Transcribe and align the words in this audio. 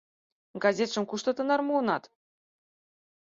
—Газетшым 0.63 1.03
кушто 1.07 1.31
тынар 1.37 1.61
муынат? 1.67 2.03